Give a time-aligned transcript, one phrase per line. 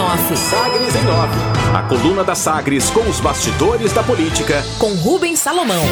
[0.00, 0.36] Off.
[0.36, 1.76] Sagres em Off.
[1.76, 4.64] A coluna da Sagres com os bastidores da política.
[4.78, 5.84] Com Rubens Salomão.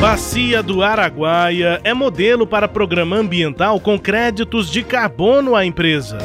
[0.00, 6.22] Bacia do Araguaia é modelo para programa ambiental com créditos de carbono a empresas.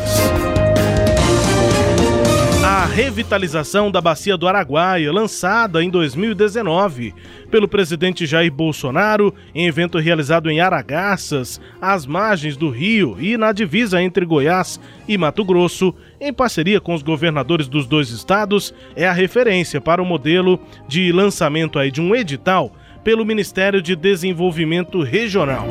[2.93, 7.13] Revitalização da Bacia do Araguaia, lançada em 2019
[7.51, 13.51] pelo presidente Jair Bolsonaro em evento realizado em Aragaças, às margens do rio e na
[13.51, 19.07] divisa entre Goiás e Mato Grosso, em parceria com os governadores dos dois estados, é
[19.07, 22.71] a referência para o modelo de lançamento aí de um edital
[23.03, 25.65] pelo Ministério de Desenvolvimento Regional.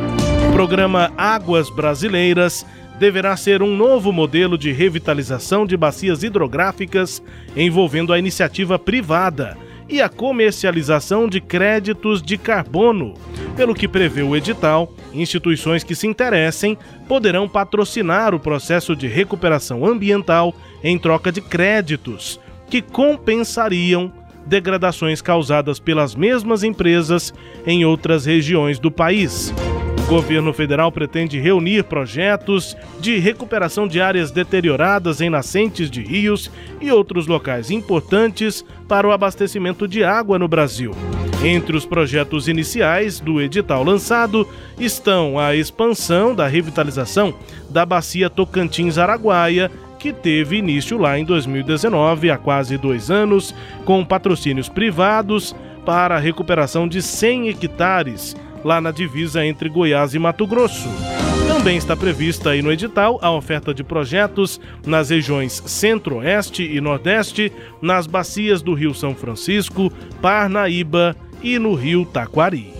[0.48, 2.64] O programa Águas Brasileiras
[2.98, 7.22] deverá ser um novo modelo de revitalização de bacias hidrográficas
[7.56, 9.56] envolvendo a iniciativa privada
[9.88, 13.14] e a comercialização de créditos de carbono.
[13.56, 19.86] Pelo que prevê o edital, instituições que se interessem poderão patrocinar o processo de recuperação
[19.86, 24.12] ambiental em troca de créditos, que compensariam
[24.44, 27.32] degradações causadas pelas mesmas empresas
[27.66, 29.52] em outras regiões do país.
[30.08, 36.48] Governo federal pretende reunir projetos de recuperação de áreas deterioradas em nascentes de rios
[36.80, 40.92] e outros locais importantes para o abastecimento de água no Brasil.
[41.44, 47.34] Entre os projetos iniciais do edital lançado estão a expansão da revitalização
[47.68, 53.52] da bacia Tocantins-Araguaia que teve início lá em 2019, há quase dois anos,
[53.84, 58.36] com patrocínios privados para a recuperação de 100 hectares
[58.66, 60.88] lá na divisa entre Goiás e Mato Grosso.
[61.46, 67.52] Também está prevista aí no edital a oferta de projetos nas regiões Centro-Oeste e Nordeste,
[67.80, 72.74] nas bacias do Rio São Francisco, Parnaíba e no Rio Taquari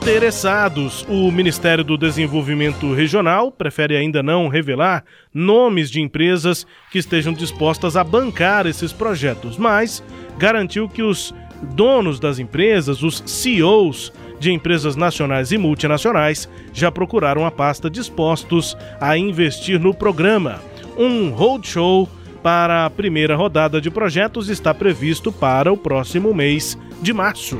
[0.00, 1.04] interessados.
[1.08, 7.96] O Ministério do Desenvolvimento Regional prefere ainda não revelar nomes de empresas que estejam dispostas
[7.96, 10.02] a bancar esses projetos, mas
[10.38, 17.44] garantiu que os donos das empresas, os CEOs de empresas nacionais e multinacionais, já procuraram
[17.44, 20.60] a pasta dispostos a investir no programa.
[20.96, 22.08] Um roadshow
[22.42, 27.58] para a primeira rodada de projetos está previsto para o próximo mês de março.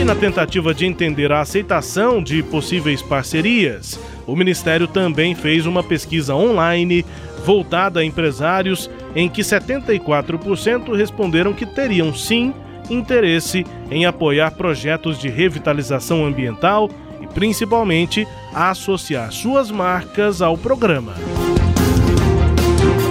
[0.00, 5.82] E na tentativa de entender a aceitação de possíveis parcerias, o Ministério também fez uma
[5.82, 7.04] pesquisa online
[7.44, 12.52] voltada a empresários em que 74% responderam que teriam sim
[12.90, 16.90] interesse em apoiar projetos de revitalização ambiental
[17.20, 21.14] e principalmente associar suas marcas ao programa.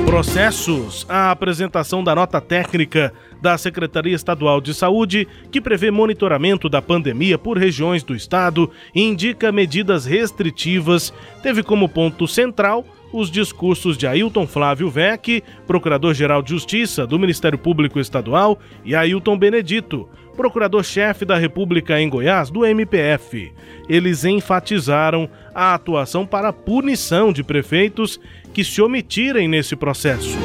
[0.06, 3.11] Processos, a apresentação da nota técnica
[3.41, 9.01] da Secretaria Estadual de Saúde, que prevê monitoramento da pandemia por regiões do estado e
[9.01, 11.11] indica medidas restritivas,
[11.41, 17.59] teve como ponto central os discursos de Ailton Flávio Vec, Procurador-Geral de Justiça do Ministério
[17.59, 23.53] Público Estadual, e Ailton Benedito, Procurador-Chefe da República em Goiás, do MPF.
[23.88, 28.19] Eles enfatizaram a atuação para punição de prefeitos
[28.52, 30.35] que se omitirem nesse processo.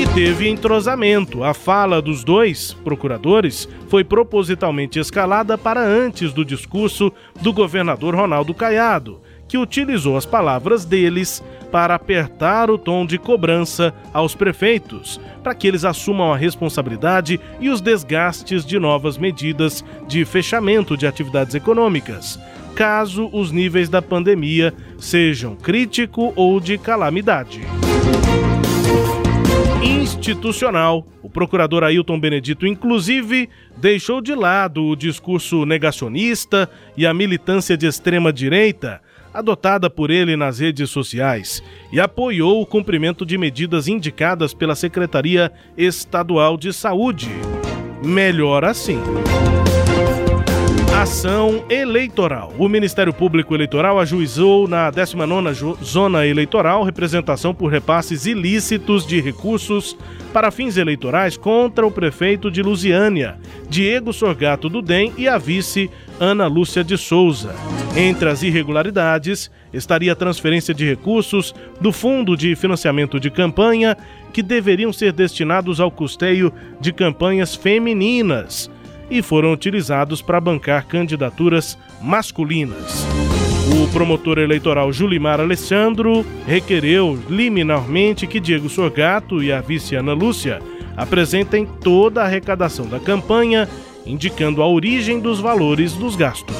[0.00, 1.44] E teve entrosamento.
[1.44, 8.54] A fala dos dois procuradores foi propositalmente escalada para antes do discurso do governador Ronaldo
[8.54, 9.20] Caiado,
[9.50, 15.66] que utilizou as palavras deles para apertar o tom de cobrança aos prefeitos, para que
[15.66, 22.38] eles assumam a responsabilidade e os desgastes de novas medidas de fechamento de atividades econômicas
[22.76, 27.60] caso os níveis da pandemia sejam crítico ou de calamidade.
[31.22, 37.86] O procurador Ailton Benedito, inclusive, deixou de lado o discurso negacionista e a militância de
[37.86, 39.00] extrema-direita
[39.32, 45.52] adotada por ele nas redes sociais e apoiou o cumprimento de medidas indicadas pela Secretaria
[45.76, 47.28] Estadual de Saúde.
[48.02, 48.98] Melhor assim.
[51.00, 52.52] Ação eleitoral.
[52.58, 59.96] O Ministério Público Eleitoral ajuizou na 19ª Zona Eleitoral representação por repasses ilícitos de recursos
[60.30, 65.90] para fins eleitorais contra o prefeito de Lusiânia, Diego Sorgato do DEM e a vice
[66.20, 67.54] Ana Lúcia de Souza.
[67.96, 73.96] Entre as irregularidades estaria a transferência de recursos do Fundo de Financiamento de Campanha
[74.34, 78.70] que deveriam ser destinados ao custeio de campanhas femininas
[79.10, 83.06] e foram utilizados para bancar candidaturas masculinas.
[83.72, 90.60] O promotor eleitoral Julimar Alessandro requereu liminarmente que Diego Sorgato e a vice Ana Lúcia
[90.96, 93.68] apresentem toda a arrecadação da campanha,
[94.04, 96.56] indicando a origem dos valores dos gastos.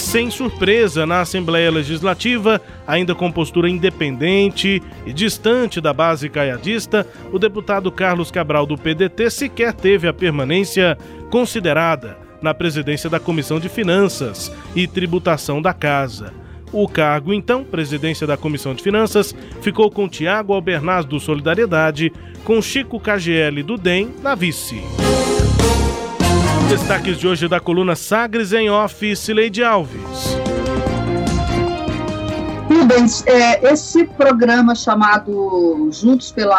[0.00, 7.38] Sem surpresa, na Assembleia Legislativa, ainda com postura independente e distante da base caiadista, o
[7.38, 10.98] deputado Carlos Cabral do PDT sequer teve a permanência
[11.30, 16.32] considerada na presidência da Comissão de Finanças e Tributação da Casa.
[16.72, 22.12] O cargo, então, presidência da Comissão de Finanças, ficou com Tiago Albernaz do Solidariedade,
[22.42, 24.80] com Chico KGL do DEM na vice.
[26.70, 30.36] Destaques de hoje da coluna Sagres em Off, Cileide Alves.
[32.68, 36.54] Rubens, é, esse programa chamado Juntos pelo,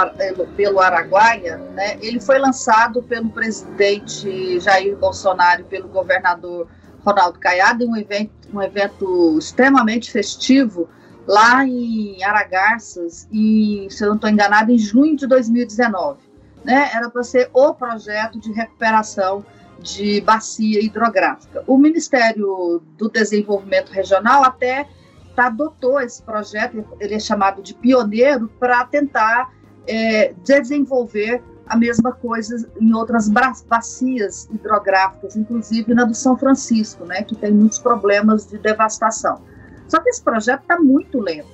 [0.57, 6.67] pelo Araguaia, né, ele foi lançado pelo presidente Jair Bolsonaro e pelo governador
[7.05, 10.89] Ronaldo Caiado em um evento, um evento extremamente festivo
[11.25, 16.19] lá em Aragarças, e, se eu não estou enganado, em junho de 2019.
[16.65, 16.91] Né?
[16.93, 19.45] Era para ser o projeto de recuperação
[19.81, 21.63] de bacia hidrográfica.
[21.67, 24.87] O Ministério do Desenvolvimento Regional até
[25.35, 29.51] adotou esse projeto, ele é chamado de pioneiro, para tentar
[29.87, 37.23] é, desenvolver a mesma coisa em outras bacias hidrográficas, inclusive na do São Francisco, né,
[37.23, 39.41] que tem muitos problemas de devastação.
[39.87, 41.47] Só que esse projeto está muito lento.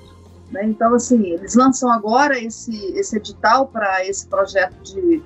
[0.52, 0.66] Né?
[0.66, 5.22] Então, assim, eles lançam agora esse, esse edital para esse projeto de,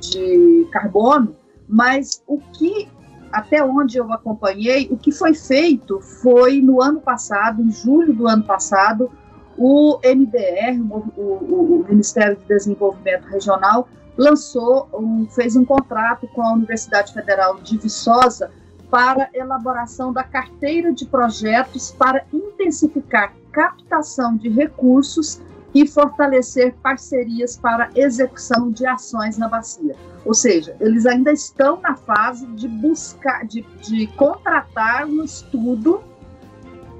[0.00, 1.36] de carbono,
[1.68, 2.88] mas o que,
[3.30, 8.26] até onde eu acompanhei, o que foi feito foi no ano passado, em julho do
[8.26, 9.10] ano passado,
[9.56, 16.42] o MDR, o, o, o Ministério de Desenvolvimento Regional, lançou, um, fez um contrato com
[16.42, 18.50] a Universidade Federal de Viçosa
[18.90, 25.40] para elaboração da carteira de projetos para intensificar captação de recursos
[25.74, 29.94] e fortalecer parcerias para execução de ações na bacia.
[30.24, 36.02] Ou seja, eles ainda estão na fase de buscar, de, de contratar um estudo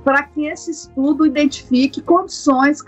[0.04, 2.78] para que esse estudo identifique condições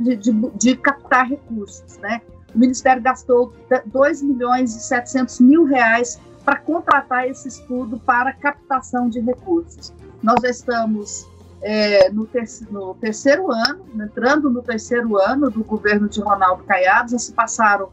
[0.00, 1.98] de, de, de, captar recursos.
[1.98, 2.20] Né?
[2.54, 3.52] O Ministério gastou
[3.86, 9.92] 2 milhões e 700 mil reais para contratar esse estudo para captação de recursos.
[10.22, 11.28] Nós já estamos
[11.62, 12.28] é, no,
[12.70, 17.90] no, terceiro ano, entrando no terceiro ano do governo de Ronaldo Caiado, já se passaram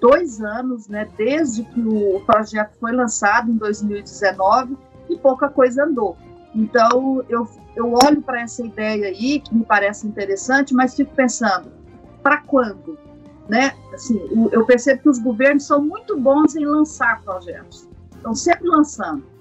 [0.00, 4.76] dois anos, né, desde que o projeto foi lançado em 2019
[5.08, 6.16] e pouca coisa andou.
[6.54, 11.72] Então, eu, eu olho para essa ideia aí, que me parece interessante, mas fico pensando,
[12.22, 12.98] para quando?
[13.48, 13.72] Né?
[13.92, 14.20] Assim,
[14.52, 19.33] eu percebo que os governos são muito bons em lançar projetos, estão sempre lançando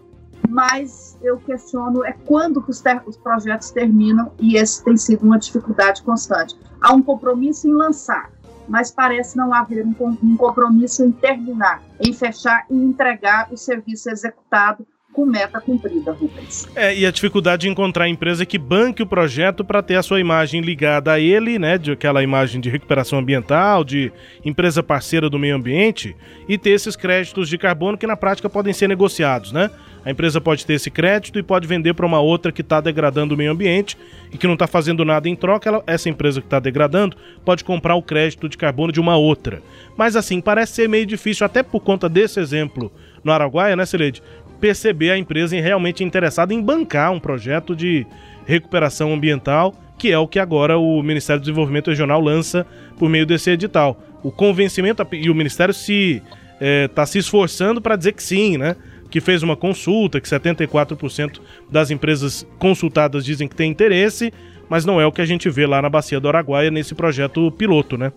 [0.49, 5.39] mas eu questiono é quando que os, os, projetos terminam e esse tem sido uma
[5.39, 6.55] dificuldade constante.
[6.81, 8.31] Há um compromisso em lançar,
[8.67, 14.09] mas parece não haver um, um compromisso em terminar, em fechar e entregar o serviço
[14.09, 16.67] executado com meta cumprida, Rubens.
[16.75, 20.19] É, e a dificuldade de encontrar empresa que banque o projeto para ter a sua
[20.19, 24.11] imagem ligada a ele, né, de aquela imagem de recuperação ambiental, de
[24.43, 26.15] empresa parceira do meio ambiente,
[26.49, 29.69] e ter esses créditos de carbono que na prática podem ser negociados, né?
[30.05, 33.33] A empresa pode ter esse crédito e pode vender para uma outra que está degradando
[33.33, 33.97] o meio ambiente
[34.31, 35.69] e que não está fazendo nada em troca.
[35.69, 37.15] Ela, essa empresa que está degradando
[37.45, 39.61] pode comprar o crédito de carbono de uma outra.
[39.95, 42.91] Mas assim, parece ser meio difícil, até por conta desse exemplo
[43.23, 44.21] no Araguaia, né, Celede?
[44.59, 48.05] Perceber a empresa realmente interessada em bancar um projeto de
[48.45, 52.65] recuperação ambiental, que é o que agora o Ministério do Desenvolvimento Regional lança
[52.98, 54.01] por meio desse edital.
[54.22, 56.22] O convencimento, e o Ministério se
[56.60, 58.75] está eh, se esforçando para dizer que sim, né?
[59.13, 61.39] Que fez uma consulta, que 74%
[61.70, 64.34] das empresas consultadas dizem que tem interesse,
[64.67, 67.51] mas não é o que a gente vê lá na Bacia do Araguaia nesse projeto
[67.51, 68.12] piloto, né?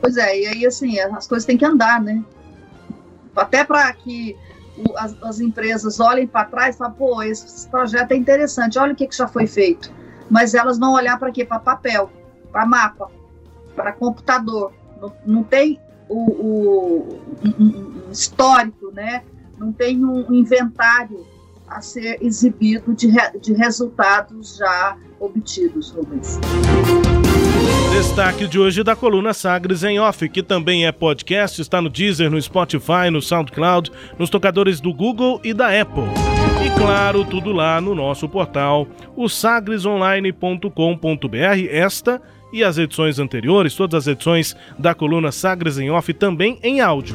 [0.00, 2.22] Pois é, e aí assim, as coisas têm que andar, né?
[3.34, 4.36] Até para que
[4.94, 8.96] as, as, empresas olhem para trás e falem, pô, esse projeto é interessante, olha o
[8.96, 9.92] que, que já foi feito.
[10.30, 11.44] Mas elas vão olhar para quê?
[11.44, 12.08] Para papel,
[12.52, 13.10] para mapa,
[13.74, 14.72] para computador.
[15.00, 19.24] Não, não tem o, o um, um histórico, né?
[19.62, 21.24] Não tem um inventário
[21.68, 26.40] a ser exibido de, re, de resultados já obtidos, Rubens.
[27.92, 32.28] Destaque de hoje da coluna Sagres em Off, que também é podcast, está no Deezer,
[32.28, 36.02] no Spotify, no SoundCloud, nos tocadores do Google e da Apple.
[36.66, 41.68] E claro, tudo lá no nosso portal, o sagresonline.com.br.
[41.70, 42.20] Esta
[42.52, 47.14] e as edições anteriores, todas as edições da coluna Sagres em Off também em áudio.